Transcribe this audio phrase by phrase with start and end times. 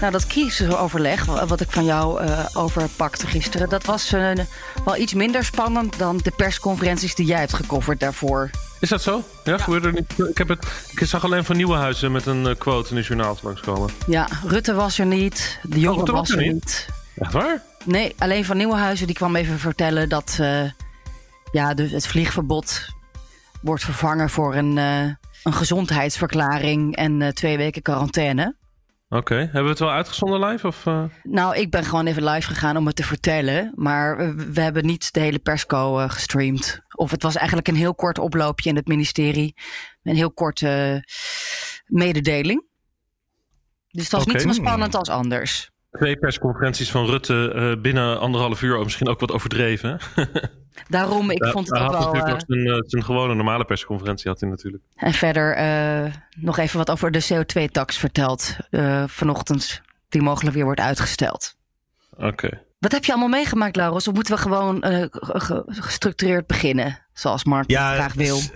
[0.00, 4.32] Nou, dat kiezeroverleg, wat ik van jou uh, overpakte gisteren, dat was uh,
[4.84, 8.50] wel iets minder spannend dan de persconferenties die jij hebt gecoverd daarvoor.
[8.78, 9.22] Is dat zo?
[9.44, 9.74] Ja, ja.
[9.74, 12.96] Er niet, ik, heb het, ik zag alleen van Nieuwenhuizen met een uh, quote in
[12.96, 13.90] het journaal langskomen.
[14.06, 16.52] Ja, Rutte was er niet, de jongen oh, was er niet.
[16.52, 16.88] niet.
[17.14, 17.62] Echt waar?
[17.84, 20.38] Nee, alleen van Nieuwenhuizen die kwam even vertellen dat
[21.52, 22.86] ja, de, het vliegverbod
[23.62, 28.58] wordt vervangen voor een, een gezondheidsverklaring en twee weken quarantaine.
[29.12, 30.66] Oké, hebben we het wel uitgezonden live?
[30.66, 31.04] Of, uh...
[31.22, 33.72] Nou, ik ben gewoon even live gegaan om het te vertellen.
[33.74, 36.80] Maar we, we hebben niet de hele persco uh, gestreamd.
[36.94, 39.54] Of het was eigenlijk een heel kort oploopje in het ministerie.
[40.02, 41.04] Een heel korte
[41.86, 42.64] mededeling.
[43.88, 44.34] Dus het was okay.
[44.34, 45.70] niet zo spannend als anders.
[45.90, 50.00] Twee persconferenties van Rutte uh, binnen anderhalf uur, misschien ook wat overdreven.
[50.88, 52.12] Daarom, ik vond het ook wel...
[52.12, 54.82] Natuurlijk uh, zijn, zijn gewone normale persconferentie had hij natuurlijk.
[54.96, 59.82] En verder uh, nog even wat over de CO2-tax verteld uh, vanochtend.
[60.08, 61.56] Die mogelijk weer wordt uitgesteld.
[62.16, 62.26] Oké.
[62.26, 62.62] Okay.
[62.78, 64.08] Wat heb je allemaal meegemaakt, Laurens?
[64.08, 64.84] Of moeten we gewoon
[65.66, 66.98] gestructureerd beginnen?
[67.12, 68.40] Zoals Mark ja, graag wil.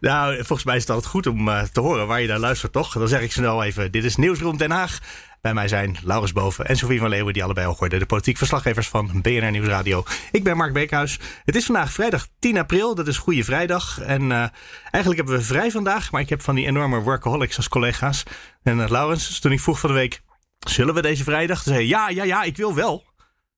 [0.00, 2.92] Nou, volgens mij is het altijd goed om te horen waar je naar luistert, toch?
[2.92, 4.98] Dan zeg ik snel even, dit is Nieuwsroom Den Haag.
[5.44, 7.98] Bij mij zijn Laurens Boven en Sofie van Leeuwen, die allebei al hoorden.
[7.98, 10.04] De politiek verslaggevers van BNR Nieuwsradio.
[10.32, 11.18] Ik ben Mark Beekhuis.
[11.44, 14.00] Het is vandaag vrijdag 10 april, dat is Goede Vrijdag.
[14.00, 14.46] En uh,
[14.90, 18.22] eigenlijk hebben we vrij vandaag, maar ik heb van die enorme workaholics als collega's.
[18.62, 20.22] En uh, Laurens, toen ik vroeg van de week,
[20.58, 21.62] zullen we deze vrijdag?
[21.62, 23.04] Toen zei ja, ja, ja, ik wil wel.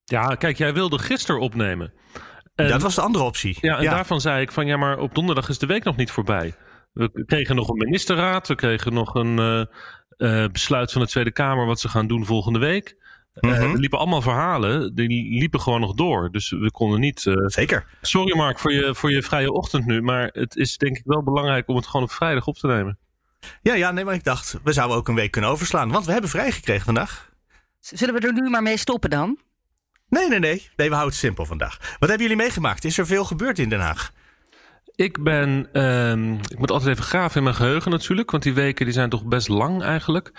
[0.03, 1.93] Ja, kijk, jij wilde gisteren opnemen.
[2.55, 3.57] En, dat was de andere optie.
[3.61, 3.91] Ja, en ja.
[3.91, 6.55] daarvan zei ik van ja, maar op donderdag is de week nog niet voorbij.
[6.93, 9.65] We kregen nog een ministerraad, we kregen nog een, uh,
[10.51, 12.95] besluit van de Tweede Kamer wat ze gaan doen volgende week.
[13.41, 13.61] Mm -hmm.
[13.61, 16.31] uh, er liepen allemaal verhalen, die liepen gewoon nog door.
[16.31, 17.25] Dus we konden niet.
[17.25, 17.33] Uh...
[17.45, 17.85] Zeker.
[18.01, 20.01] Sorry, Mark, voor je, voor je vrije ochtend nu.
[20.01, 22.97] Maar het is denk ik wel belangrijk om het gewoon op vrijdag op te nemen.
[23.61, 25.91] Ja, ja, nee, maar ik dacht, we zouden ook een week kunnen overslaan.
[25.91, 27.29] Want we hebben vrijgekregen vandaag.
[27.79, 29.39] Zullen we er nu maar mee stoppen dan?
[30.09, 30.69] Nee, nee, nee.
[30.75, 31.77] Nee, we houden het simpel vandaag.
[31.99, 32.83] Wat hebben jullie meegemaakt?
[32.83, 34.11] Is er veel gebeurd in Den Haag?
[34.97, 38.85] Ik ben, um, ik moet altijd even graven in mijn geheugen natuurlijk, want die weken
[38.85, 40.31] die zijn toch best lang eigenlijk.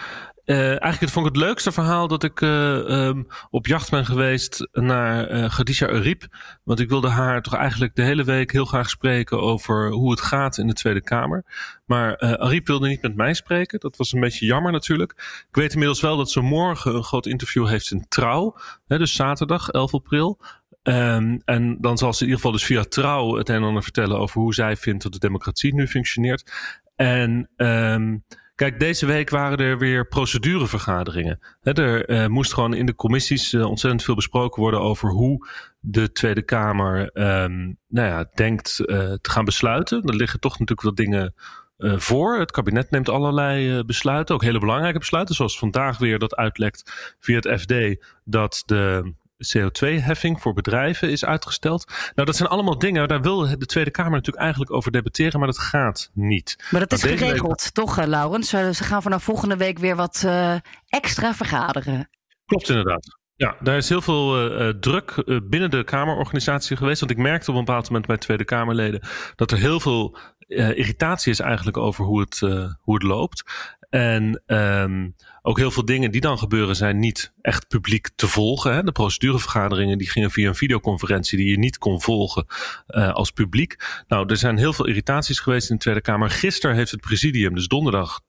[0.45, 3.11] Uh, eigenlijk vond ik het leukste verhaal dat ik uh,
[3.51, 6.27] op jacht ben geweest naar uh, Khadija Ariep.
[6.65, 10.21] Want ik wilde haar toch eigenlijk de hele week heel graag spreken over hoe het
[10.21, 11.45] gaat in de Tweede Kamer.
[11.85, 13.81] Maar uh, Ariep wilde niet met mij spreken.
[13.81, 15.13] Dat was een beetje jammer natuurlijk.
[15.49, 18.57] Ik weet inmiddels wel dat ze morgen een groot interview heeft in Trouw.
[18.87, 20.39] Hè, dus zaterdag 11 april.
[20.83, 23.83] Um, en dan zal ze in ieder geval dus via trouw het een en ander
[23.83, 26.53] vertellen over hoe zij vindt dat de democratie nu functioneert.
[26.97, 28.25] En um,
[28.55, 31.39] kijk, deze week waren er weer procedurevergaderingen.
[31.63, 35.49] Er uh, moest gewoon in de commissies uh, ontzettend veel besproken worden over hoe
[35.81, 37.11] de Tweede Kamer
[37.43, 40.03] um, nou ja, denkt uh, te gaan besluiten.
[40.03, 41.35] Er liggen toch natuurlijk wat dingen
[41.81, 42.39] voor.
[42.39, 47.37] Het kabinet neemt allerlei besluiten, ook hele belangrijke besluiten, zoals vandaag weer dat uitlekt via
[47.37, 51.87] het FD dat de CO2-heffing voor bedrijven is uitgesteld.
[52.15, 55.49] Nou, dat zijn allemaal dingen, daar wil de Tweede Kamer natuurlijk eigenlijk over debatteren, maar
[55.49, 56.67] dat gaat niet.
[56.71, 57.73] Maar dat is geregeld, week...
[57.73, 58.49] toch, Laurens?
[58.49, 60.55] Ze gaan vanaf volgende week weer wat uh,
[60.89, 62.09] extra vergaderen.
[62.47, 63.19] Klopt inderdaad.
[63.35, 67.01] Ja, daar is heel veel uh, druk uh, binnen de Kamerorganisatie geweest.
[67.01, 69.01] Want ik merkte op een bepaald moment bij Tweede Kamerleden
[69.35, 70.19] dat er heel veel
[70.49, 72.39] uh, irritatie is eigenlijk over hoe het,
[72.81, 73.45] hoe het loopt.
[73.89, 78.75] En um, ook heel veel dingen die dan gebeuren zijn niet echt publiek te volgen.
[78.75, 78.83] Hè.
[78.83, 82.47] De procedurevergaderingen die gingen via een videoconferentie die je niet kon volgen
[82.89, 84.03] uh, als publiek.
[84.09, 86.31] Nou, er zijn heel veel irritaties geweest in de Tweede Kamer.
[86.31, 88.21] Gisteren heeft het presidium, dus donderdag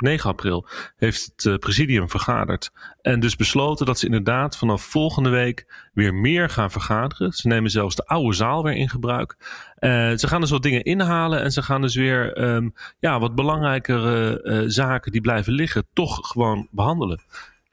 [0.00, 0.66] 9 april
[0.96, 2.70] heeft het uh, presidium vergaderd.
[3.02, 7.32] En dus besloten dat ze inderdaad vanaf volgende week weer meer gaan vergaderen.
[7.32, 9.36] Ze nemen zelfs de oude zaal weer in gebruik.
[9.78, 13.34] Uh, ze gaan dus wat dingen inhalen en ze gaan dus weer um, ja, wat
[13.34, 17.20] belangrijkere uh, zaken die blijven liggen, toch gewoon behandelen.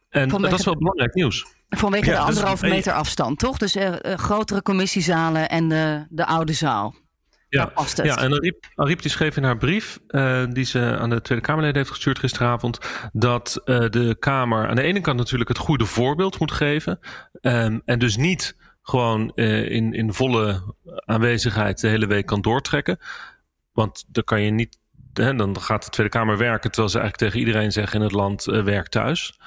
[0.09, 1.45] En Vanwege dat is wel belangrijk nieuws.
[1.69, 3.57] Vanwege ja, de anderhalve meter afstand, toch?
[3.57, 6.95] Dus grotere commissiezalen en de, de oude zaal.
[7.49, 7.71] Ja,
[8.03, 11.43] ja en Ariep, Ariep die schreef in haar brief, uh, die ze aan de Tweede
[11.43, 12.79] Kamerleden heeft gestuurd gisteravond,
[13.13, 16.99] dat uh, de Kamer aan de ene kant natuurlijk het goede voorbeeld moet geven.
[17.41, 22.97] Um, en dus niet gewoon uh, in, in volle aanwezigheid de hele week kan doortrekken.
[23.73, 24.77] Want dan kan je niet,
[25.13, 28.15] hè, dan gaat de Tweede Kamer werken terwijl ze eigenlijk tegen iedereen zeggen in het
[28.15, 29.39] land werk thuis.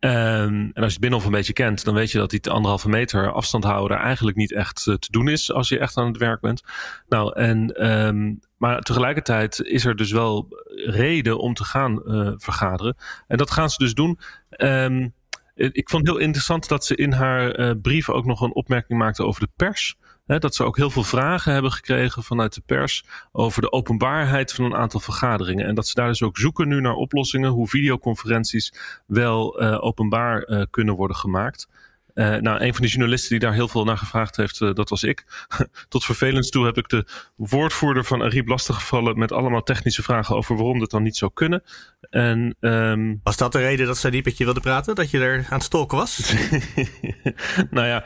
[0.00, 3.32] En als je het Binnenhof een beetje kent, dan weet je dat die anderhalve meter
[3.32, 6.62] afstand houden eigenlijk niet echt te doen is als je echt aan het werk bent.
[7.08, 10.46] Nou, en, um, maar tegelijkertijd is er dus wel
[10.84, 12.96] reden om te gaan uh, vergaderen.
[13.26, 14.18] En dat gaan ze dus doen.
[14.56, 15.14] Um,
[15.54, 18.98] ik vond het heel interessant dat ze in haar uh, brief ook nog een opmerking
[18.98, 19.96] maakte over de pers.
[20.38, 24.64] Dat ze ook heel veel vragen hebben gekregen vanuit de pers over de openbaarheid van
[24.64, 25.66] een aantal vergaderingen.
[25.66, 28.72] En dat ze daar dus ook zoeken nu naar oplossingen hoe videoconferenties
[29.06, 31.68] wel uh, openbaar uh, kunnen worden gemaakt.
[32.14, 34.88] Uh, nou, een van de journalisten die daar heel veel naar gevraagd heeft, uh, dat
[34.88, 35.24] was ik.
[35.88, 37.04] Tot vervelend toe heb ik de
[37.36, 41.62] woordvoerder van Ariep lastiggevallen met allemaal technische vragen over waarom dat dan niet zou kunnen.
[42.10, 43.20] En, um...
[43.22, 44.94] Was dat de reden dat Ariep met je wilde praten?
[44.94, 46.34] Dat je er aan het stolken was?
[47.70, 48.04] nou ja,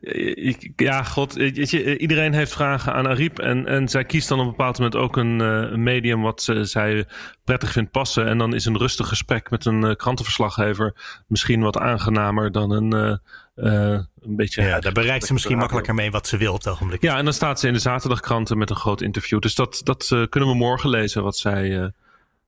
[0.00, 4.44] ik, ja, god, je, iedereen heeft vragen aan Ariep en, en zij kiest dan op
[4.44, 7.06] een bepaald moment ook een, uh, medium wat ze, zij
[7.44, 8.26] prettig vindt passen.
[8.26, 10.94] En dan is een rustig gesprek met een krantenverslaggever
[11.26, 13.18] misschien wat aangenamer dan een
[13.56, 14.62] uh, een beetje.
[14.62, 17.02] Ja, daar bereikt ze misschien makkelijker mee wat ze wil op het ogenblik.
[17.02, 19.40] Ja, en dan staat ze in de zaterdagkranten met een groot interview.
[19.40, 21.92] Dus dat, dat kunnen we morgen lezen wat zij,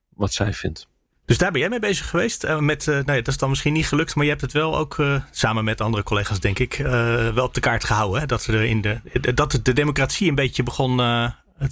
[0.09, 0.87] wat zij vindt.
[1.25, 2.59] Dus daar ben jij mee bezig geweest.
[2.59, 5.03] met, nou ja, dat is dan misschien niet gelukt, maar je hebt het wel ook
[5.31, 6.75] samen met andere collega's, denk ik,
[7.33, 8.19] wel op de kaart gehouden.
[8.19, 8.25] Hè?
[8.25, 8.99] Dat, ze er in de,
[9.33, 10.99] dat de democratie een beetje begon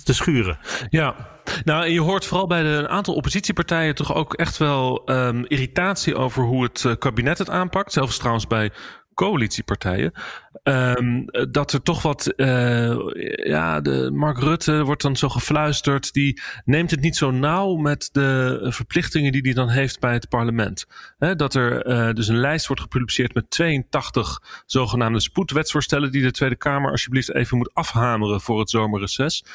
[0.04, 0.58] te schuren.
[0.90, 1.16] Ja,
[1.64, 6.16] nou, je hoort vooral bij de, een aantal oppositiepartijen toch ook echt wel um, irritatie
[6.16, 7.94] over hoe het kabinet het aanpakt.
[7.94, 8.72] Zelfs trouwens bij
[9.16, 10.12] coalitiepartijen.
[10.64, 12.96] Um, dat er toch wat, uh,
[13.46, 16.14] ja, de Mark Rutte wordt dan zo gefluisterd.
[16.14, 20.30] Die neemt het niet zo nauw met de verplichtingen die hij dan heeft bij het
[20.30, 20.86] parlement.
[21.18, 26.56] Dat er uh, dus een lijst wordt gepubliceerd met 82 zogenaamde spoedwetsvoorstellen die de Tweede
[26.56, 29.46] Kamer alsjeblieft even moet afhameren voor het zomerreces.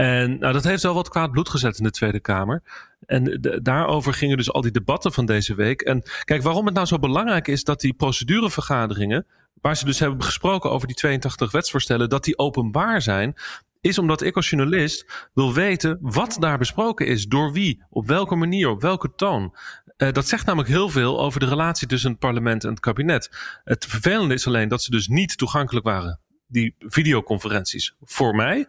[0.00, 2.62] En nou, dat heeft wel wat kwaad bloed gezet in de Tweede Kamer.
[3.06, 5.80] En daarover gingen dus al die debatten van deze week.
[5.80, 9.26] En kijk, waarom het nou zo belangrijk is dat die procedurevergaderingen,
[9.60, 13.34] waar ze dus hebben gesproken over die 82 wetsvoorstellen, dat die openbaar zijn,
[13.80, 18.34] is omdat ik als journalist wil weten wat daar besproken is, door wie, op welke
[18.34, 19.54] manier, op welke toon.
[19.96, 23.30] Uh, dat zegt namelijk heel veel over de relatie tussen het parlement en het kabinet.
[23.64, 28.66] Het vervelende is alleen dat ze dus niet toegankelijk waren, die videoconferenties, voor mij.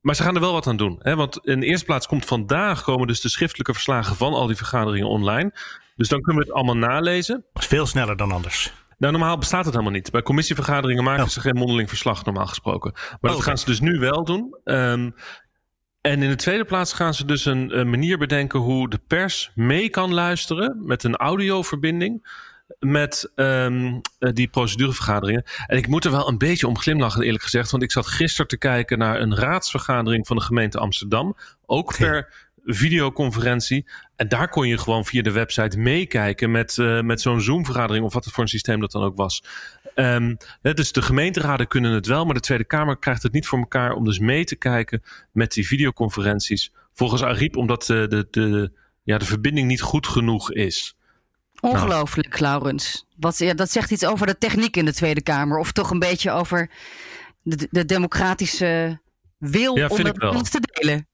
[0.00, 0.98] Maar ze gaan er wel wat aan doen.
[0.98, 1.16] Hè?
[1.16, 4.56] Want in de eerste plaats komt vandaag komen dus de schriftelijke verslagen van al die
[4.56, 5.52] vergaderingen online.
[5.96, 7.44] Dus dan kunnen we het allemaal nalezen.
[7.52, 8.72] Veel sneller dan anders.
[8.98, 10.10] Nou, normaal bestaat het helemaal niet.
[10.10, 11.28] Bij commissievergaderingen maken oh.
[11.28, 12.92] ze geen mondeling verslag, normaal gesproken.
[12.92, 13.46] Maar oh, dat okay.
[13.46, 14.56] gaan ze dus nu wel doen.
[14.64, 15.14] Um,
[16.00, 19.50] en in de tweede plaats gaan ze dus een, een manier bedenken hoe de pers
[19.54, 22.28] mee kan luisteren met een audioverbinding
[22.80, 25.44] met um, die procedurevergaderingen.
[25.66, 27.70] En ik moet er wel een beetje om glimlachen, eerlijk gezegd.
[27.70, 31.36] Want ik zat gisteren te kijken naar een raadsvergadering van de gemeente Amsterdam.
[31.66, 33.86] Ook per videoconferentie.
[34.16, 38.12] En daar kon je gewoon via de website meekijken met, uh, met zo'n Zoom-vergadering of
[38.12, 39.44] wat het voor een systeem dat dan ook was.
[39.94, 43.58] Um, dus de gemeenteraden kunnen het wel, maar de Tweede Kamer krijgt het niet voor
[43.58, 46.72] elkaar om dus mee te kijken met die videoconferenties.
[46.92, 48.72] Volgens Ariep omdat de, de, de,
[49.02, 50.96] ja, de verbinding niet goed genoeg is.
[51.60, 52.42] Ongelooflijk, nou.
[52.42, 53.06] Laurens.
[53.16, 55.58] Wat, ja, dat zegt iets over de techniek in de Tweede Kamer.
[55.58, 56.70] Of toch een beetje over
[57.42, 59.00] de, de democratische
[59.38, 61.08] wil ja, om het te delen.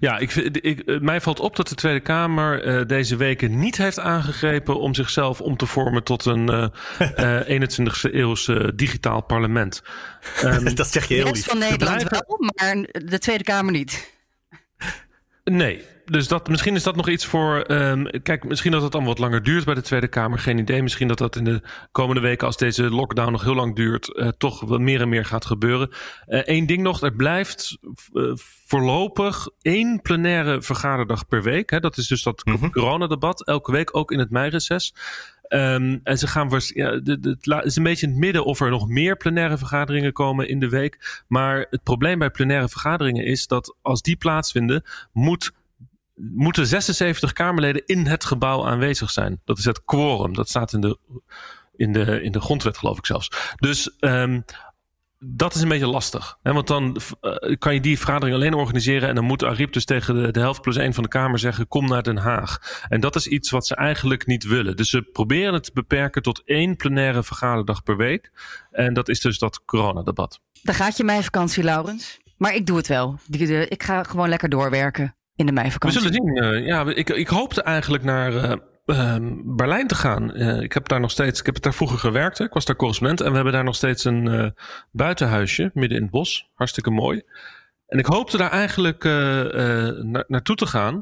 [0.00, 3.98] Ja, ik, ik, mij valt op dat de Tweede Kamer uh, deze weken niet heeft
[3.98, 6.66] aangegrepen om zichzelf om te vormen tot een uh,
[7.48, 9.82] uh, 21e eeuws digitaal parlement.
[10.44, 11.32] Um, dat zeg je heel lief.
[11.32, 14.16] De rest van Nederland wel, maar de Tweede Kamer niet.
[15.44, 17.64] Nee, dus dat, misschien is dat nog iets voor.
[17.70, 20.38] Um, kijk, misschien dat het allemaal wat langer duurt bij de Tweede Kamer.
[20.38, 20.82] Geen idee.
[20.82, 21.62] Misschien dat dat in de
[21.92, 25.24] komende weken, als deze lockdown nog heel lang duurt, uh, toch wel meer en meer
[25.24, 25.90] gaat gebeuren.
[26.26, 27.78] Eén uh, ding nog: er blijft
[28.12, 28.32] uh,
[28.66, 31.70] voorlopig één plenaire vergaderdag per week.
[31.70, 31.80] Hè?
[31.80, 32.72] Dat is dus dat mm -hmm.
[32.72, 33.46] coronadebat.
[33.46, 34.94] Elke week ook in het meireces.
[35.48, 38.88] Um, en ze gaan ja, het is een beetje in het midden of er nog
[38.88, 41.22] meer plenaire vergaderingen komen in de week.
[41.28, 45.52] Maar het probleem bij plenaire vergaderingen is dat als die plaatsvinden, moet
[46.18, 49.40] moeten 76 Kamerleden in het gebouw aanwezig zijn.
[49.44, 50.34] Dat is het quorum.
[50.34, 50.98] Dat staat in de,
[51.76, 53.54] in de, in de grondwet, geloof ik zelfs.
[53.56, 54.44] Dus um,
[55.18, 56.38] dat is een beetje lastig.
[56.42, 56.52] Hè?
[56.52, 59.08] Want dan uh, kan je die vergadering alleen organiseren.
[59.08, 61.68] En dan moet Ariep dus tegen de, de helft plus één van de Kamer zeggen:
[61.68, 62.82] kom naar Den Haag.
[62.88, 64.76] En dat is iets wat ze eigenlijk niet willen.
[64.76, 68.32] Dus ze proberen het te beperken tot één plenaire vergaderdag per week.
[68.70, 70.40] En dat is dus dat coronadebat.
[70.62, 72.18] Dan gaat je mijn vakantie, Laurens.
[72.36, 73.18] Maar ik doe het wel.
[73.68, 76.00] Ik ga gewoon lekker doorwerken in de meivakantie.
[76.00, 76.44] We zullen zien.
[76.44, 78.52] Uh, ja, ik, ik hoopte eigenlijk naar uh,
[78.86, 80.34] uh, Berlijn te gaan.
[80.62, 82.38] ik heb daar nog steeds, ik heb daar vroeger gewerkt.
[82.38, 82.44] Hè.
[82.44, 84.54] Ik was daar correspondent en we hebben daar nog steeds een
[84.90, 86.50] buitenhuisje midden in het bos.
[86.54, 87.22] Hartstikke mooi.
[87.86, 90.94] En ik hoopte daar eigenlijk na, naartoe te gaan.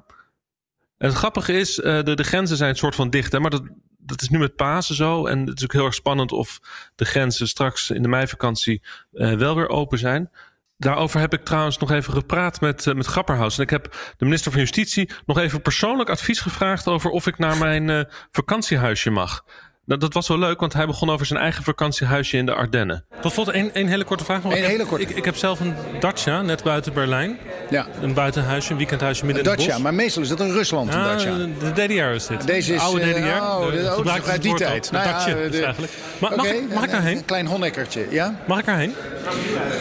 [0.99, 3.63] En het grappige is, de, de grenzen zijn een soort van dicht, hè, maar dat,
[3.99, 5.27] dat is nu met Pasen zo.
[5.27, 6.61] En het is ook heel erg spannend of
[6.95, 10.31] de grenzen straks in de meivakantie wel weer open zijn.
[10.79, 13.57] Daarover heb ik trouwens nog even gepraat met, uh, met Grapperhaus.
[13.57, 17.39] En ik heb de minister van Justitie nog even persoonlijk advies gevraagd over of ik
[17.39, 19.45] naar mijn uh, vakantiehuisje mag.
[19.87, 23.05] Nou, dat was wel leuk, want hij begon over zijn eigen vakantiehuisje in de Ardennen.
[23.21, 24.53] Tot slot één, één hele korte vraag nog.
[24.57, 25.05] Een hele korte.
[25.05, 27.39] Ik, ik, heb zelf een Dacia, net buiten Berlijn.
[27.71, 27.87] Ja.
[28.03, 29.85] Een buitenhuisje, een weekendhuisje midden een in het Dacia, bos.
[29.85, 31.35] maar meestal is dat een Rusland, een Ja, Dacia.
[31.35, 32.47] de DDR is dit.
[32.47, 33.27] Deze is, de oude eh, DDR.
[33.43, 34.91] oh, de- oh, gebruikt uit het die tijd.
[34.91, 35.75] Nou ja, de-.
[36.21, 37.17] Ma- mag, ik, mag ik een- daarheen?
[37.17, 38.35] Een klein honnekkertje, ja?
[38.47, 38.95] Mag ik daarheen?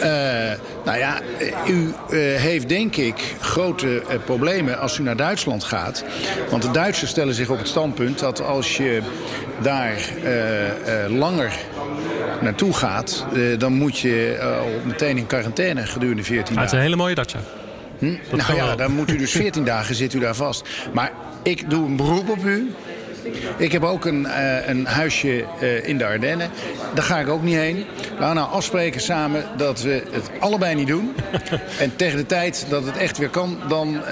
[0.00, 5.64] Eh, nou ja, eh, u eh, heeft denk ik grote problemen als u naar Duitsland
[5.64, 6.04] gaat.
[6.50, 9.00] Want de Duitsers stellen zich op het standpunt dat als je
[9.60, 11.52] daar eh, eh, langer
[12.40, 13.26] naartoe gaat...
[13.34, 14.38] eh, dan moet je
[14.84, 16.76] meteen in quarantaine gedurende 14 Ah, het is dagen.
[16.76, 17.38] een hele mooie Dacia.
[17.98, 20.68] nou kan ja, dan moet u dus 14 dagen zit u daar vast.
[20.92, 22.70] Maar ik doe een beroep op u.
[23.56, 24.26] Ik heb ook een,
[24.70, 25.44] een huisje
[25.82, 26.50] in de Ardennen.
[26.94, 27.84] Daar ga ik ook niet heen.
[28.10, 31.14] Laten we nou afspreken samen dat we het allebei niet doen.
[31.80, 34.02] en tegen de tijd dat het echt weer kan, dan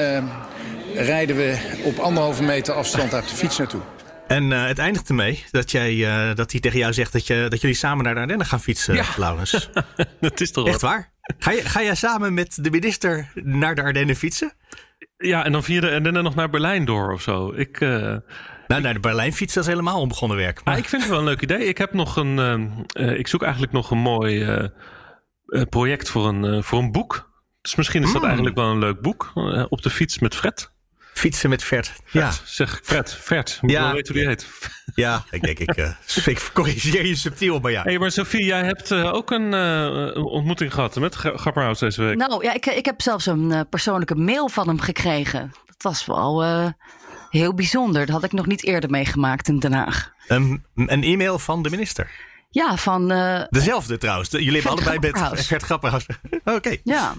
[0.94, 3.80] rijden we op anderhalve meter afstand uit de fiets naartoe.
[4.26, 7.46] En uh, het eindigt ermee dat, jij, uh, dat hij tegen jou zegt dat, je,
[7.48, 9.04] dat jullie samen naar de Ardennen gaan fietsen, ja.
[9.16, 9.70] Laurens.
[10.20, 11.12] dat is toch Echt waar?
[11.38, 14.52] Ga, je, ga jij samen met de minister naar de Ardennen fietsen?
[15.16, 17.52] Ja, en dan via de Ardennen nog naar Berlijn door of zo.
[17.52, 17.80] Ik...
[17.80, 18.16] Uh...
[18.66, 20.64] Nou, naar de Berlijn fietsen is helemaal onbegonnen werk.
[20.64, 20.74] Maar...
[20.74, 21.64] Ah, ik vind het wel een leuk idee.
[21.64, 22.38] Ik heb nog een.
[22.98, 24.70] Uh, ik zoek eigenlijk nog een mooi
[25.68, 27.30] project voor een, voor een boek.
[27.60, 28.26] Dus misschien is dat mm.
[28.26, 29.32] eigenlijk wel een leuk boek.
[29.68, 30.73] op de fiets met Fred.
[31.14, 31.86] Fietsen met Fred.
[31.86, 32.32] Fred ja.
[32.44, 33.14] Zeg Fred.
[33.14, 33.58] Fred.
[33.60, 33.82] Moet ja.
[33.82, 34.48] wel weten hoe die heet.
[34.94, 35.90] Ja, ik denk ik, uh,
[36.26, 37.82] ik corrigeer je subtiel, maar ja.
[37.82, 42.16] Hey, maar Sophie, jij hebt uh, ook een uh, ontmoeting gehad met Grapperhaus deze week.
[42.16, 45.52] Nou ja, ik, ik heb zelfs een persoonlijke mail van hem gekregen.
[45.66, 46.44] Dat was wel
[47.30, 48.06] heel bijzonder.
[48.06, 50.12] Dat had ik nog niet eerder meegemaakt in Den Haag.
[50.28, 52.10] Um, een e-mail van de minister?
[52.54, 53.12] Ja, van...
[53.12, 54.30] Uh, Dezelfde trouwens.
[54.30, 56.06] Jullie hebben allebei met Gert Grapperhaus.
[56.32, 56.52] Oké.
[56.52, 56.80] Okay.
[56.84, 57.14] Ja.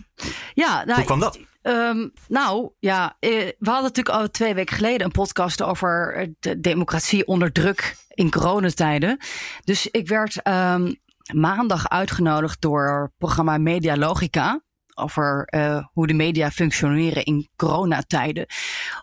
[0.53, 1.39] ja nou, Hoe kwam dat?
[1.61, 7.27] Um, nou, ja, we hadden natuurlijk al twee weken geleden een podcast over de democratie
[7.27, 9.17] onder druk in coronatijden.
[9.63, 10.95] Dus ik werd um,
[11.33, 14.61] maandag uitgenodigd door programma Media Logica
[14.93, 18.45] over uh, hoe de media functioneren in coronatijden.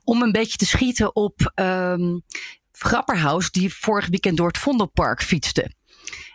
[0.05, 2.23] Om een beetje te schieten op um,
[2.73, 5.71] Grapperhaus, die vorig weekend door het Vondelpark fietste.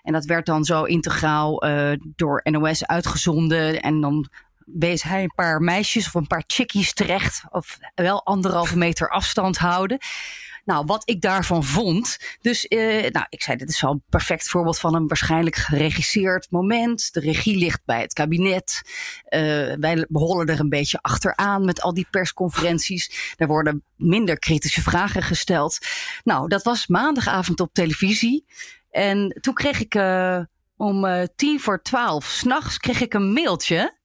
[0.03, 3.81] En dat werd dan zo integraal uh, door NOS uitgezonden.
[3.81, 4.29] En dan
[4.65, 7.43] wees hij een paar meisjes of een paar chickies terecht.
[7.49, 9.97] Of wel anderhalve meter afstand houden.
[10.67, 12.17] Nou, wat ik daarvan vond.
[12.41, 16.47] Dus uh, nou, ik zei, dit is wel een perfect voorbeeld van een waarschijnlijk geregisseerd
[16.51, 17.13] moment.
[17.13, 18.81] De regie ligt bij het kabinet.
[19.29, 19.41] Uh,
[19.79, 23.33] wij behollen er een beetje achteraan met al die persconferenties.
[23.37, 25.77] Er worden minder kritische vragen gesteld.
[26.23, 28.45] Nou, dat was maandagavond op televisie.
[28.89, 30.39] En toen kreeg ik uh,
[30.77, 33.97] om uh, tien voor twaalf s'nachts kreeg ik een mailtje.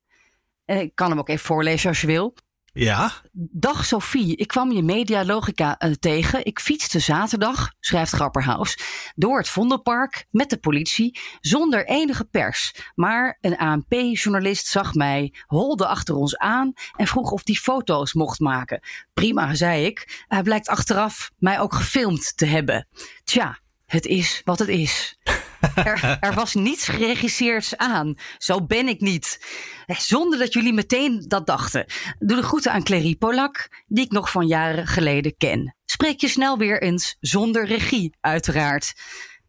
[0.64, 2.34] Ik kan hem ook even voorlezen als je wil.
[2.74, 3.12] Ja.
[3.32, 6.44] Dag Sophie, ik kwam je Media Logica uh, tegen.
[6.44, 8.78] Ik fietste zaterdag, schrijft Grapperhaus,
[9.14, 12.74] door het Vondelpark met de politie zonder enige pers.
[12.94, 18.40] Maar een ANP-journalist zag mij, holde achter ons aan en vroeg of die foto's mocht
[18.40, 18.80] maken.
[19.14, 20.24] Prima, zei ik.
[20.28, 22.88] Hij blijkt achteraf mij ook gefilmd te hebben.
[23.24, 23.58] Tja,
[23.92, 25.14] het is wat het is.
[25.74, 28.14] Er, er, was niets geregisseerds aan.
[28.38, 29.46] Zo ben ik niet.
[29.86, 31.86] Zonder dat jullie meteen dat dachten.
[32.18, 35.76] Doe de groeten aan Clary Polak, die ik nog van jaren geleden ken.
[35.84, 38.92] Spreek je snel weer eens zonder regie, uiteraard.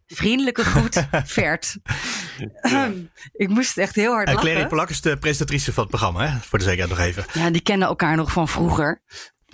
[0.06, 1.76] Vriendelijke groet, Vert.
[2.62, 2.92] Ja.
[3.32, 4.50] ik moest echt heel hard en lachen.
[4.50, 6.38] Clary Polak is de presentatrice van het programma, hè?
[6.40, 7.24] voor de zekerheid nog even.
[7.32, 9.02] Ja, die kennen elkaar nog van vroeger.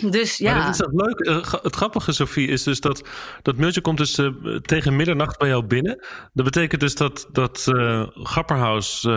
[0.01, 0.55] Dus ja.
[0.55, 1.21] Maar dat is leuk.
[1.21, 3.09] Uh, het grappige, Sophie, is dus dat
[3.43, 6.05] dat mailtje komt dus uh, tegen middernacht bij jou binnen.
[6.33, 9.09] Dat betekent dus dat, dat uh, Grapperhaus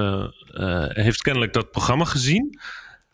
[0.88, 2.60] heeft kennelijk dat programma gezien.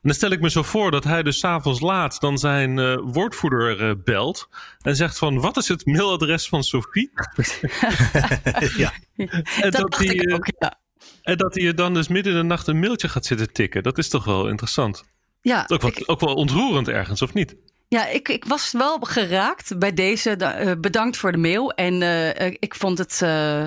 [0.02, 4.02] En dan stel ik me zo voor dat hij dus s'avonds laat dan zijn woordvoerder
[4.02, 4.50] belt.
[4.82, 7.12] En zegt van, wat is het mailadres van Sophie?
[8.78, 8.92] ja.
[9.16, 10.80] En dat, dat dacht hij, ik ook, ja.
[11.22, 13.84] En dat hij je dan dus midden in de nacht een mailtje gaat zitten tikken.
[13.84, 15.04] Dat is toch wel interessant.
[15.42, 17.56] Ja, ook, ik, ook wel ontroerend ergens, of niet?
[17.88, 20.38] Ja, ik, ik was wel geraakt bij deze.
[20.40, 21.72] Uh, bedankt voor de mail.
[21.72, 23.66] En uh, ik vond het, uh,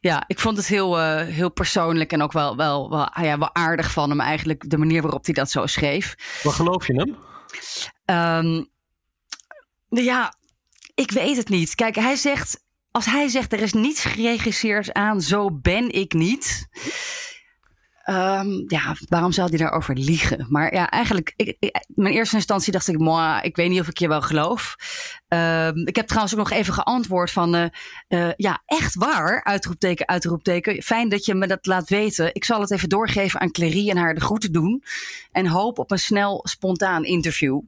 [0.00, 3.54] ja, ik vond het heel, heel persoonlijk en ook wel, wel, wel, ah ja, wel
[3.54, 4.70] aardig van hem eigenlijk.
[4.70, 6.14] De manier waarop hij dat zo schreef.
[6.42, 7.16] Waar geloof je hem?
[8.46, 8.70] Um,
[9.88, 10.34] ja,
[10.94, 11.74] ik weet het niet.
[11.74, 16.68] Kijk, hij zegt, als hij zegt er is niets geregisseerd aan, zo ben ik niet
[18.02, 20.46] Ehm, ja, waarom zou hij daarover liegen?
[20.48, 23.88] Maar ja, eigenlijk, ik, ik, mijn eerste instantie dacht ik, moi, ik weet niet of
[23.88, 24.76] ik je wel geloof.
[25.28, 27.64] Ehm, ik heb trouwens ook nog even geantwoord van, eh,
[28.08, 30.82] eh, ja, echt waar, uitroepteken, uitroepteken.
[30.82, 32.34] Fijn dat je me dat laat weten.
[32.34, 34.82] Ik zal het even doorgeven aan Clary en haar de groeten doen.
[35.32, 37.60] En hoop op een snel, spontaan interview.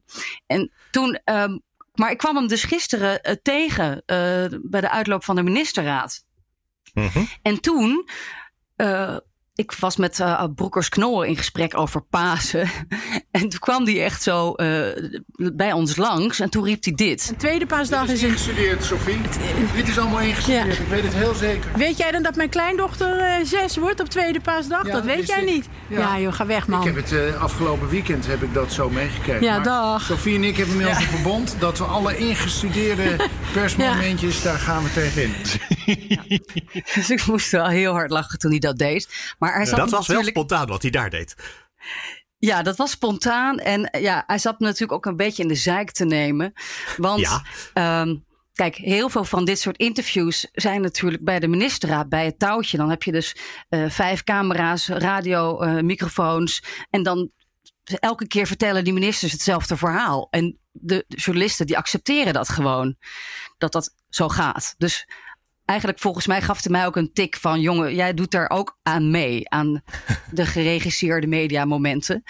[0.47, 1.57] En toen, ehm,
[1.93, 4.03] maar ik kwam hem dus gisteren eh, tegen
[4.63, 6.23] bij de uitloop van de ministerraad.
[6.93, 7.23] Mhm.
[7.41, 8.09] En toen
[9.55, 12.69] ik was met uh, Broekers Knol in gesprek over Pasen.
[13.31, 14.87] en toen kwam die echt zo uh,
[15.35, 16.39] bij ons langs.
[16.39, 17.27] En toen riep hij dit.
[17.27, 18.29] De tweede paasdag Dit is is...
[18.29, 19.17] ingestudeerd, Sophie.
[19.75, 20.65] Dit is allemaal ingestudeerd.
[20.65, 20.83] Ja.
[20.83, 21.71] Ik weet het heel zeker.
[21.75, 24.85] Weet jij dan dat mijn kleindochter eh, zes wordt op tweede paasdag?
[24.85, 25.45] Ja, dat weet jij ik.
[25.53, 25.69] niet.
[25.87, 25.99] Ja.
[25.99, 26.79] Ja, joh, ga weg man.
[26.79, 29.43] Ik heb het eh, afgelopen weekend heb ik dat zo meegekregen.
[29.43, 30.01] Ja, Maar dag.
[30.01, 33.15] Sophie en ik hebben inmiddels een verbond dat we alle ingestudeerde
[33.53, 35.33] persmomentjes, daar gaan we tegenin.
[36.95, 39.33] Dus ik moest wel heel hard lachen toen hij dat deed.
[39.39, 41.35] Maar hij zat Dat was wel spontaan wat hij daar deed.
[42.37, 43.57] Ja, dat was spontaan.
[43.57, 46.53] En ja, hij zat natuurlijk ook een beetje in de zeik te nemen.
[46.97, 47.43] Want Ja.
[47.73, 48.15] ehm,
[48.53, 52.77] kijk, heel veel van dit soort interviews zijn natuurlijk bij de ministerraad, bij het touwtje.
[52.77, 53.35] Dan heb je dus
[53.69, 56.63] eh, vijf camera's, radio, eh, microfoons.
[56.89, 57.31] En dan
[57.99, 60.27] elke keer vertellen die ministers hetzelfde verhaal.
[60.29, 62.95] En de journalisten die accepteren dat gewoon,
[63.57, 64.75] dat dat zo gaat.
[64.77, 65.07] Dus
[65.65, 67.61] eigenlijk volgens mij gaf hij mij ook een tik van...
[67.61, 69.81] jongen, jij doet daar ook aan mee, aan
[70.31, 72.23] de geregisseerde mediamomenten.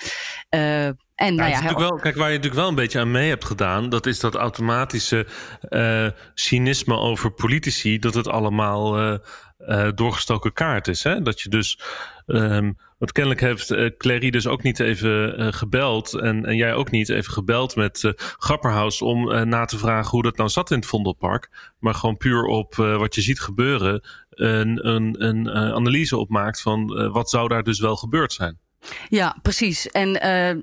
[0.49, 3.29] Eh en nou het ja, wel, kijk, waar je natuurlijk wel een beetje aan mee
[3.29, 5.27] hebt gedaan, dat is dat automatische
[5.61, 9.17] eh, cynisme over politici, dat het allemaal eh,
[9.57, 11.03] eh, doorgestoken kaart is.
[11.03, 11.21] Hè?
[11.21, 11.79] Dat je dus,
[12.25, 17.09] ehm want kennelijk heeft Clary dus ook niet even gebeld en, en jij ook niet
[17.09, 21.73] even gebeld met Grapperhaus om na te vragen hoe dat nou zat in het Vondelpark,
[21.79, 27.29] maar gewoon puur op wat je ziet gebeuren, een, een, een analyse opmaakt van wat
[27.29, 28.59] zou daar dus wel gebeurd zijn.
[29.09, 29.87] Ja, precies.
[29.87, 30.55] En eh,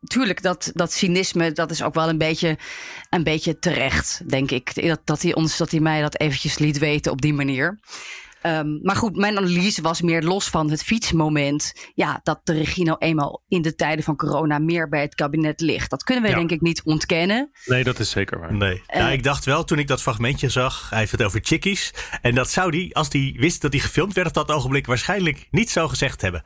[0.00, 2.58] natuurlijk, dat, dat cynisme, dat is ook wel een beetje,
[3.10, 4.86] een beetje terecht, denk ik.
[4.86, 7.78] Dat, dat, hij ons, dat hij mij dat eventjes liet weten op die manier.
[8.44, 11.72] Ehm, maar goed, mijn analyse was meer los van het fietsmoment.
[11.94, 15.60] Ja, dat de regie nou eenmaal in de tijden van corona meer bij het kabinet
[15.60, 15.90] ligt.
[15.90, 16.36] Dat kunnen we Ja.
[16.36, 17.50] denk ik niet ontkennen.
[17.64, 18.54] Nee, dat is zeker waar.
[18.54, 18.82] Nee.
[18.86, 19.00] Eh.
[19.00, 21.94] nou, ik dacht wel toen ik dat fragmentje zag, hij heeft het over chickies.
[22.22, 25.46] En dat zou hij, als hij wist dat hij gefilmd werd op dat ogenblik, waarschijnlijk
[25.50, 26.42] niet zo gezegd hebben.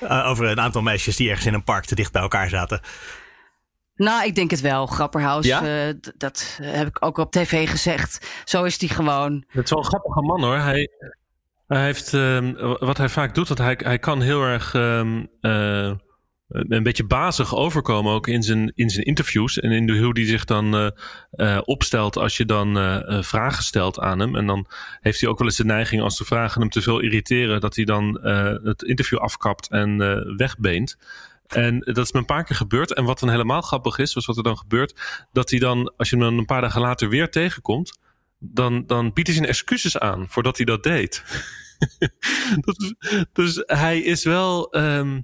[0.00, 2.80] Eh, over een aantal meisjes die ergens in een park te dicht bij elkaar zaten.
[3.94, 4.86] Nou, ik denk het wel.
[4.86, 5.86] Grapperhaus, Ja?
[5.88, 8.30] eh, dat heb ik ook op tv gezegd.
[8.44, 9.44] Zo is die gewoon.
[9.48, 10.56] Het is wel een grappige man hoor.
[10.58, 10.88] Hij,
[11.66, 15.92] hij heeft, ehm, wat hij vaak doet, dat hij, hij kan heel erg ehm, eh,
[16.48, 19.58] een beetje bazig overkomen ook in zijn, in zijn interviews.
[19.58, 20.88] En in de, hoe hij zich dan eh,
[21.30, 24.36] eh, opstelt als je dan eh, eh, vragen stelt aan hem.
[24.36, 24.66] En dan
[25.00, 27.76] heeft hij ook wel eens de neiging als de vragen hem te veel irriteren, dat
[27.76, 30.96] hij dan eh, het interview afkapt en eh, wegbeent.
[31.46, 32.94] En dat is me een paar keer gebeurd.
[32.94, 36.10] En wat dan helemaal grappig is, was wat er dan gebeurt, dat hij dan, als
[36.10, 37.98] je hem dan een paar dagen later weer tegenkomt,
[38.38, 41.24] dan, dan biedt hij zijn excuses aan voordat hij dat deed.
[43.32, 44.72] dus hij is wel.
[44.72, 45.20] ehm,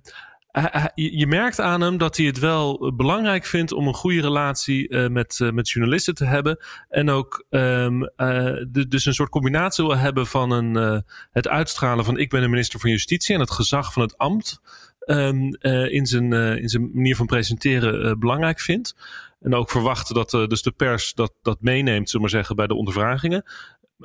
[0.95, 4.88] je je merkt aan hem dat hij het wel belangrijk vindt om een goede relatie
[4.88, 6.65] eh, met, eh, met journalisten te hebben.
[6.88, 8.57] En ook ehm, eh,
[8.88, 10.99] dus een soort combinatie wil hebben van een, eh,
[11.31, 14.61] het uitstralen van ik ben de minister van Justitie en het gezag van het ambt
[15.03, 18.97] ehm, eh, in, zijn, eh, in zijn manier van presenteren eh, belangrijk vindt.
[19.41, 22.67] En ook verwachten dat eh, dus de pers dat, dat meeneemt, zullen maar zeggen, bij
[22.67, 23.45] de ondervragingen.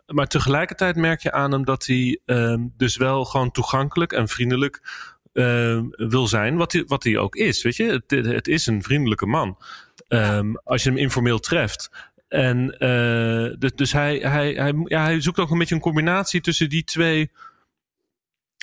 [0.06, 4.82] Maar tegelijkertijd merk je aan hem dat hij ehm, dus wel gewoon toegankelijk en vriendelijk
[5.38, 6.56] ehm, wil zijn.
[6.56, 7.63] Wat hij, wat hij ook is.
[7.63, 9.58] Weet je, het, het is een vriendelijke man.
[10.08, 11.89] Ehm, als je hem informeel treft.
[12.28, 16.41] En eh, dus, dus hij, hij, hij, ja, hij zoekt ook een beetje een combinatie
[16.41, 17.32] tussen die twee.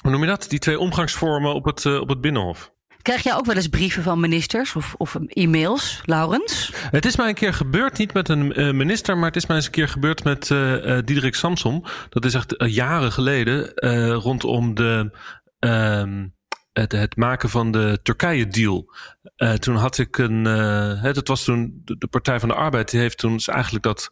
[0.03, 0.47] Hoe noem je dat?
[0.49, 2.73] Die twee omgangsvormen op het, eh, op het binnenhof.
[3.03, 6.71] Krijg jij ook wel eens brieven van ministers of, of e-mails, Laurens?
[6.75, 9.57] Het is mij een keer gebeurd, niet met een eh, minister, maar het is mij
[9.57, 11.85] eens een keer gebeurd met eh, Diederik Samsom.
[12.09, 13.73] Dat is echt jaren geleden,
[14.21, 15.11] rondom de,
[15.59, 16.27] ehm,
[16.75, 18.95] het, het maken van de Turkije-deal.
[19.37, 23.01] Eh, toen had ik een, hè, dat was toen de, Partij van de Arbeid, die
[23.01, 24.11] heeft toen dus eigenlijk dat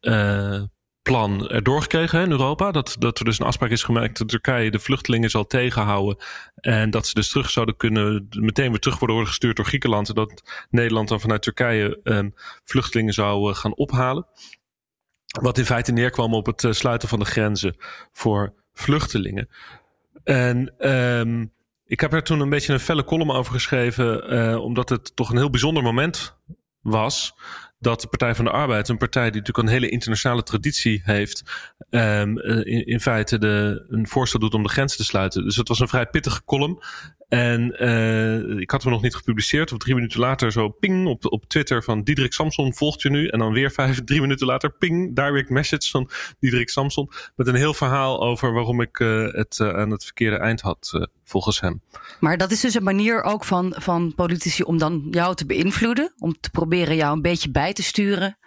[0.00, 0.62] eh,
[1.02, 2.70] plan erdoor gekregen in Europa.
[2.70, 6.24] Dat, dat er dus een afspraak is gemaakt dat Turkije de vluchtelingen zal tegenhouden.
[6.54, 10.08] En dat ze dus terug zouden kunnen, meteen weer terug worden gestuurd door Griekenland.
[10.08, 12.30] En dat Nederland dan vanuit Turkije ehm,
[12.64, 14.26] vluchtelingen zou gaan ophalen.
[15.40, 17.76] Wat in feite neerkwam op het sluiten van de grenzen
[18.12, 19.48] voor vluchtelingen.
[20.24, 21.44] En ehm,
[21.88, 25.30] ik heb er toen een beetje een felle column over geschreven, eh, omdat het toch
[25.30, 26.36] een heel bijzonder moment
[26.80, 27.34] was.
[27.78, 31.42] Dat de Partij van de Arbeid, een partij die natuurlijk een hele internationale traditie heeft,
[31.90, 35.44] ehm, eh, in, feite de, een voorstel doet om de grenzen te sluiten.
[35.44, 36.82] Dus het was een vrij pittige column.
[37.28, 39.72] En uh, ik had hem nog niet gepubliceerd.
[39.72, 43.26] Of drie minuten later zo ping op, op Twitter van Diederik Samson volgt je nu.
[43.26, 46.10] En dan weer vijf, drie minuten later ping, direct message van
[46.40, 47.10] Diederik Samson.
[47.36, 51.08] Met een heel verhaal over waarom ik uh, het uh, aan het verkeerde eind had,
[51.24, 51.80] volgens hem.
[52.20, 56.12] Maar dat is dus een manier ook van, van politici om dan jou te beïnvloeden.
[56.18, 58.38] Om te proberen jou een beetje bij te sturen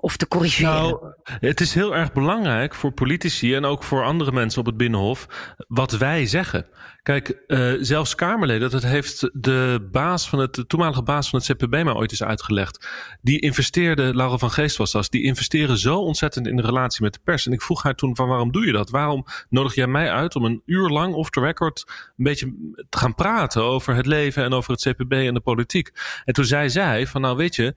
[0.00, 0.72] of te corrigeren?
[0.72, 4.76] Nou, het is heel erg belangrijk voor politici en ook voor andere mensen op het
[4.76, 5.26] Binnenhof
[5.68, 6.66] wat wij zeggen.
[7.02, 11.52] Kijk, uh, zelfs Kamerleden, dat heeft de baas van het, de toenmalige baas van het
[11.52, 12.88] CPB mij ooit eens uitgelegd.
[13.20, 17.12] Die investeerde, Laura van Geest was dat, die investeren zo ontzettend in de relatie met
[17.12, 17.46] de pers.
[17.46, 18.90] En ik vroeg haar toen van waarom doe je dat?
[18.90, 22.54] Waarom nodig jij mij uit om een uur lang off the record een beetje
[22.88, 25.90] te gaan praten over het leven en over het CPB en de politiek?
[26.24, 27.74] En toen zei zij van nou weet je,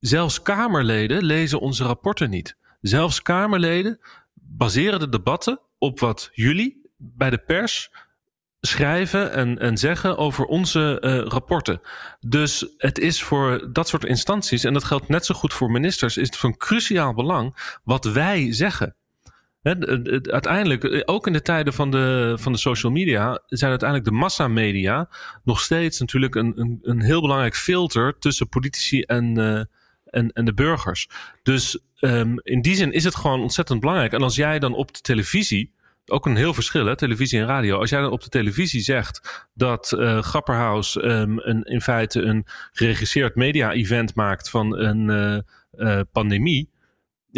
[0.00, 2.56] Zelfs Kamerleden lezen onze rapporten niet.
[2.80, 3.98] Zelfs Kamerleden
[4.34, 7.90] baseren de debatten op wat jullie bij de pers
[8.60, 11.80] schrijven en, en zeggen over onze uh, rapporten.
[12.20, 16.16] Dus het is voor dat soort instanties, en dat geldt net zo goed voor ministers,
[16.16, 18.94] is het van cruciaal belang wat wij zeggen.
[20.22, 24.16] Uiteindelijk, eh, ook in de tijden van de, van de social media, zijn uiteindelijk de
[24.16, 25.08] massamedia
[25.44, 29.60] nog steeds natuurlijk een, een, een heel belangrijk filter tussen politici en, uh,
[30.10, 31.08] en, en de burgers.
[31.42, 34.12] Dus um, in die zin is het gewoon ontzettend belangrijk.
[34.12, 35.72] En als jij dan op de televisie,
[36.06, 37.78] ook een heel verschil, hè, televisie en radio.
[37.78, 42.46] Als jij dan op de televisie zegt dat uh, Grapperhaus um, een, in feite een
[42.72, 45.38] geregisseerd media-event maakt van een uh,
[45.88, 46.70] uh, pandemie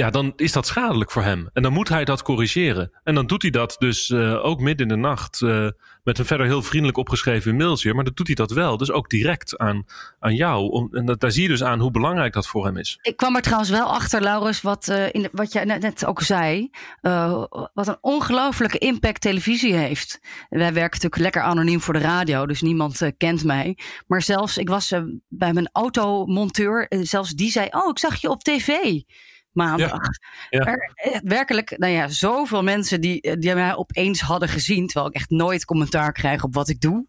[0.00, 1.48] ja, dan is dat schadelijk voor hem.
[1.52, 2.90] En dan moet hij dat corrigeren.
[3.04, 5.68] En dan doet hij dat dus uh, ook midden in de nacht uh,
[6.04, 7.94] met een verder heel vriendelijk opgeschreven mailtje.
[7.94, 8.76] Maar dan doet hij dat wel.
[8.76, 9.84] Dus ook direct aan,
[10.20, 10.70] aan jou.
[10.70, 12.98] Om, en dat, daar zie je dus aan hoe belangrijk dat voor hem is.
[13.02, 16.70] Ik kwam er trouwens wel achter, Laurens, wat, uh, in wat jij net, ook zei.
[17.74, 20.20] wat een ongelofelijke impact televisie heeft.
[20.48, 23.78] Wij werken natuurlijk lekker anoniem voor de radio, dus niemand kent mij.
[24.06, 24.94] Maar zelfs, ik was
[25.28, 29.02] bij mijn automonteur, zelfs die zei: Oh, ik zag je op tv
[29.61, 30.03] maandag.
[30.51, 30.59] Ja.
[30.59, 30.66] Ja.
[30.66, 35.31] Er, werkelijk, nou ja, zoveel mensen die, die mij opeens hadden gezien, terwijl ik echt
[35.31, 37.07] nooit commentaar krijg op wat ik doe.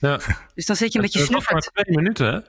[0.00, 0.20] Ja.
[0.54, 1.54] Dus dan zit je met je snuffert.
[1.54, 2.40] Het was maar twee minuten, hè?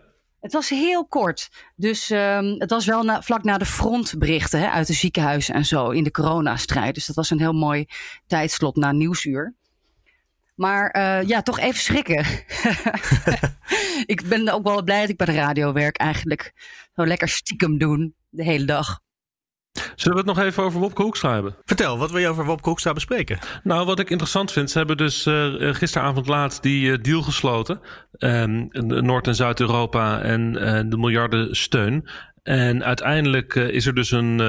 [0.43, 1.49] Het was heel kort.
[1.75, 5.65] Dus um, het was wel na, vlak na de frontberichten hè, uit de ziekenhuizen en
[5.65, 6.95] zo in de coronastrijd.
[6.95, 7.85] Dus dat was een heel mooi
[8.27, 9.53] tijdslot na nieuwsuur.
[10.55, 12.25] Maar uh, ja, toch even schrikken.
[14.15, 16.53] ik ben ook wel blij dat ik bij de radio werk eigenlijk.
[16.95, 18.99] Zo lekker stiekem doen de hele dag.
[19.95, 21.55] Zullen we het nog even over Wopke Hoekstra hebben?
[21.65, 23.39] Vertel, wat wil je over Wopke Hoekstra bespreken?
[23.63, 27.79] Nou, wat ik interessant vind, ze hebben dus uh, gisteravond laat die uh, deal gesloten.
[28.17, 28.67] Um,
[29.05, 32.09] Noord- en Zuid-Europa en uh, de miljarden steun.
[32.43, 34.41] En uiteindelijk is er dus een,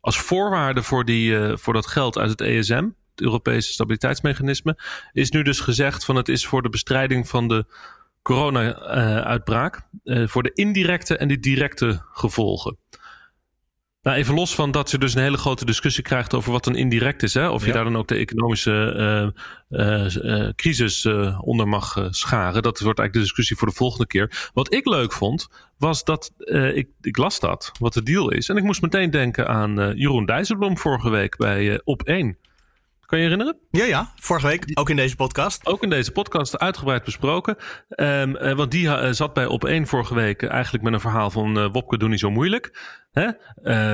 [0.00, 4.78] als voorwaarde voor, die, voor dat geld uit het ESM, het Europese Stabiliteitsmechanisme,
[5.12, 7.66] is nu dus gezegd van het is voor de bestrijding van de
[8.22, 12.76] corona-uitbraak, voor de indirecte en de directe gevolgen.
[14.02, 16.74] Nou, even los van dat je dus een hele grote discussie krijgt over wat een
[16.74, 17.34] indirect is.
[17.34, 17.48] Hè?
[17.48, 17.72] Of je ja.
[17.72, 18.94] daar dan ook de economische
[19.68, 21.06] uh, uh, crisis
[21.40, 22.62] onder mag scharen.
[22.62, 24.50] Dat wordt eigenlijk de discussie voor de volgende keer.
[24.54, 26.32] Wat ik leuk vond, was dat
[26.74, 28.48] ik, ik las dat, wat de deal is.
[28.48, 32.36] En ik moest meteen denken aan Jeroen Dijsselbloem vorige week bij Op 1.
[33.12, 33.60] Kan je herinneren?
[33.70, 34.12] Ja, ja.
[34.16, 34.70] Vorige week.
[34.74, 35.66] Ook in deze podcast.
[35.66, 37.56] Ook in deze podcast uitgebreid besproken.
[37.96, 41.30] Um, uh, want die uh, zat bij op één vorige week eigenlijk met een verhaal
[41.30, 42.78] van uh, Wopke doe niet zo moeilijk.
[43.10, 43.30] Hè?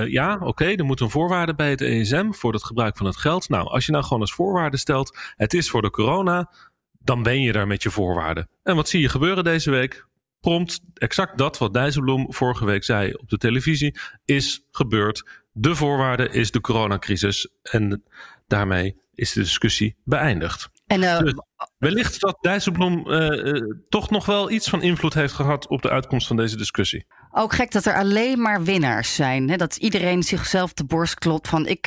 [0.05, 3.17] ja, oké, okay, er moet een voorwaarde bij het ESM voor het gebruik van het
[3.17, 3.49] geld.
[3.49, 6.53] Nou, als je nou gewoon als voorwaarde stelt, het is voor de corona,
[6.99, 8.49] dan ben je daar met je voorwaarden.
[8.63, 10.07] En wat zie je gebeuren deze week?
[10.41, 15.29] Prompt exact dat wat Dijsselbloem vorige week zei op de televisie is gebeurd.
[15.53, 17.49] De voorwaarde is de coronacrisis.
[17.63, 18.03] En
[18.49, 20.69] daarmee is de discussie beëindigd.
[20.87, 21.35] En, uh, dus
[21.79, 25.91] wellicht dat Dijsselbloem uh, uh, toch nog wel iets van invloed heeft gehad op de
[25.91, 27.07] uitkomst van deze discussie.
[27.31, 29.51] Ook gek dat er alleen maar winnaars zijn.
[29.51, 29.57] Hè?
[29.57, 31.87] Dat iedereen zichzelf de borst klopt van ik,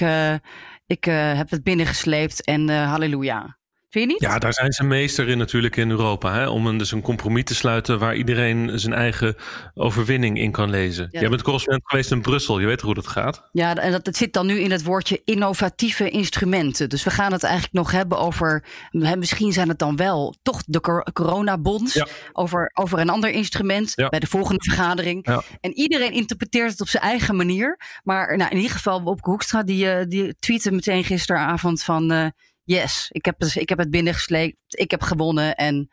[0.86, 3.60] ik heb het binnengesleept en halleluja.
[3.91, 4.21] Vind je niet?
[4.21, 6.34] Ja, daar zijn ze meester in natuurlijk in Europa.
[6.34, 6.47] Hè?
[6.47, 9.36] Om een, dus een compromis te sluiten waar iedereen zijn eigen
[9.73, 11.08] overwinning in kan lezen.
[11.12, 12.60] Ja, Jij bent correspondent geweest in Brussel.
[12.60, 13.49] Je weet hoe dat gaat.
[13.51, 16.89] Ja, en dat, dat zit dan nu in het woordje innovatieve instrumenten.
[16.89, 18.63] Dus we gaan het eigenlijk nog hebben over...
[18.91, 21.93] Misschien zijn het dan wel toch de coronabonds.
[21.93, 22.08] Ja.
[22.34, 24.10] Over, over een ander instrument ja.
[24.10, 25.25] bij de volgende vergadering.
[25.62, 27.80] En iedereen interpreteert het op zijn eigen manier.
[28.04, 32.12] Maar nou, in ieder geval op Hoekstra, die, die tweette meteen gisteravond van...
[32.12, 32.25] Uh,
[32.63, 35.56] yes, ik heb, ik heb het binnengesleept, ik heb gewonnen.
[35.56, 35.89] En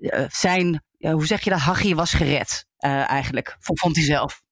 [0.00, 4.42] uh, zijn, hoe zeg je dat, Hachie was gered uh, eigenlijk, vond hij zelf.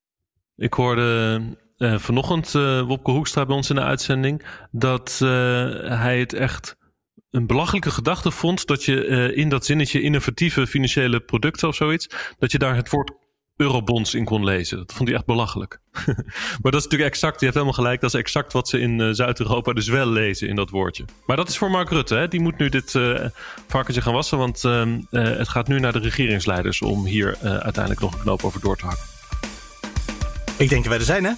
[0.56, 1.40] Ik hoorde
[1.78, 2.52] vanochtend
[2.86, 6.76] Wopke Hoekstra bij ons in de uitzending dat hij het echt
[7.30, 12.34] een belachelijke gedachte vond dat je eh, in dat zinnetje innovatieve financiële producten of zoiets,
[12.38, 13.12] dat je daar het woord
[13.60, 14.76] eurobonds in kon lezen.
[14.76, 15.80] Dat vond hij echt belachelijk.
[16.62, 19.00] maar dat is natuurlijk exact, je hebt helemaal gelijk, dat is exact wat ze in
[19.00, 21.04] eh, Zuid-Europa dus wel lezen in dat woordje.
[21.26, 22.28] Maar dat is voor Mark Rutte, hè?
[22.28, 23.20] die moet nu dit uh,
[23.68, 28.14] varkentje gaan wassen, want uh, het gaat nu naar de regeringsleiders om hier uiteindelijk nog
[28.14, 29.04] een knoop over door te hakken.
[30.56, 31.32] Ik denk dat wij er zijn, hè?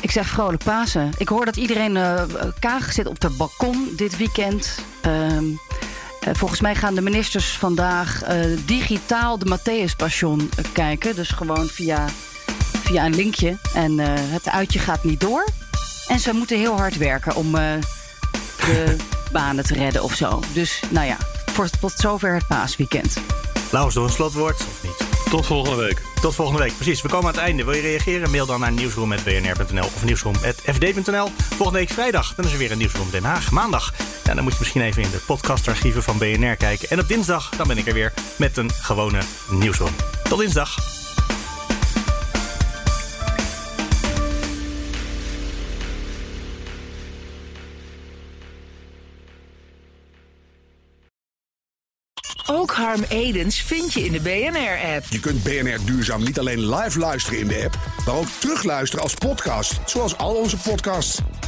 [0.00, 1.10] Ik zeg vrolijk Pasen.
[1.18, 2.22] Ik hoor dat iedereen uh,
[2.58, 4.84] kaag zit op het balkon dit weekend.
[5.06, 5.38] Uh,
[6.32, 11.14] volgens mij gaan de ministers vandaag uh, digitaal de Matthäus Passion kijken.
[11.14, 12.04] Dus gewoon via,
[12.82, 13.58] via een linkje.
[13.74, 15.44] En het uitje gaat niet door.
[16.08, 18.96] En ze moeten heel hard werken om de
[19.32, 20.40] banen te redden of zo.
[20.52, 23.16] Dus nou ja, voor, tot zover het paasweekend.
[23.70, 25.14] Laurens, door een slotwoord of niet?
[25.30, 26.02] Tot volgende week.
[26.20, 27.02] Tot volgende week, precies.
[27.02, 27.64] We komen aan het einde.
[27.64, 28.30] Wil je reageren?
[28.30, 31.28] Mail dan naar nieuwsroom.bnr.nl of nieuwsroom.fd.nl.
[31.54, 33.50] Volgende week vrijdag, dan is er weer een Nieuwsroom Den Haag.
[33.50, 33.92] Maandag,
[34.24, 36.90] ja, dan moet je misschien even in de podcastarchieven van BNR kijken.
[36.90, 39.94] En op dinsdag, dan ben ik er weer met een gewone Nieuwsroom.
[40.28, 40.76] Tot dinsdag.
[52.46, 55.04] Ook Harm Edens vind je in de BNR-app.
[55.10, 59.14] Je kunt BNR Duurzaam niet alleen live luisteren in de app, maar ook terugluisteren als
[59.14, 61.20] podcast, zoals al onze podcasts.